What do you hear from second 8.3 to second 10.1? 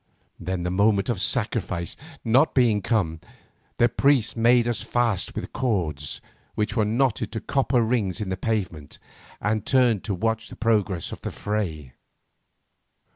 pavement, and turned